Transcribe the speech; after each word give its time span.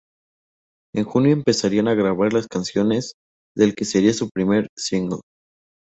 En 0.95 1.03
junio 1.05 1.31
empezarían 1.31 1.87
a 1.87 1.93
grabar 1.93 2.33
las 2.33 2.47
canciones 2.47 3.13
del 3.55 3.75
que 3.75 3.85
sería 3.85 4.15
su 4.15 4.29
primer 4.31 4.67
single. 4.75 5.19